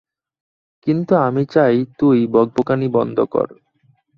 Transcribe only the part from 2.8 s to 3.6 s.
বন্ধ কর।